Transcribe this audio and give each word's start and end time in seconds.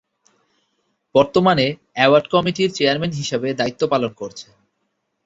বর্তমানে 1.15 1.65
অ্যাওয়ার্ড 1.93 2.27
কমিটির 2.27 2.69
চেয়ারম্যান 2.73 3.11
হিসাবে 3.11 3.47
দায়িত্ব 3.53 3.81
পালন 3.87 4.11
করছেন। 4.13 4.51